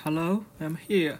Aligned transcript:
Hello, 0.00 0.44
I'm 0.60 0.76
here. 0.76 1.18